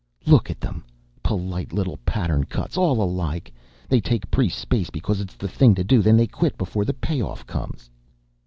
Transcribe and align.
"Look 0.25 0.49
at 0.49 0.59
them! 0.59 0.83
polite 1.21 1.73
little 1.73 1.97
pattern 1.97 2.45
cuts, 2.45 2.75
all 2.75 3.03
alike. 3.03 3.53
They 3.87 4.01
take 4.01 4.31
pre 4.31 4.49
space, 4.49 4.89
because 4.89 5.21
it's 5.21 5.35
the 5.35 5.47
thing 5.47 5.75
to 5.75 5.83
do. 5.83 6.01
Then 6.01 6.17
they 6.17 6.25
quit 6.25 6.57
before 6.57 6.85
the 6.85 6.93
pay 6.95 7.21
off 7.21 7.45
comes." 7.45 7.87